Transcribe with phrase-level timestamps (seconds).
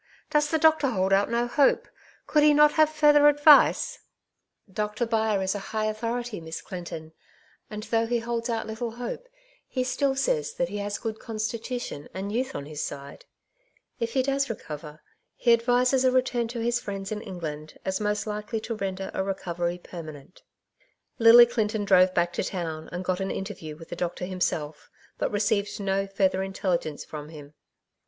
[0.31, 1.87] Does the doctor hold out no hope?
[2.25, 3.99] Could he not have further advice?"
[4.71, 6.41] '^ Doctor Byre is a high authority.
[6.41, 7.13] Miss Clinton;
[7.69, 9.29] and though he holds out little hope,
[9.67, 12.95] he still says that he has a good constitution and youth on his p 2
[12.95, 13.99] I 212" Two Sides to every Question^ side.
[14.23, 15.01] If lie does recover,
[15.35, 19.23] he advises a return to his friends in England as most likely to render a
[19.23, 20.41] recovery permanent/'
[21.19, 24.89] Lily Clinton drove back to town and got an in terview with the doctor himself,
[25.19, 27.53] but ^received no further intelligence from him.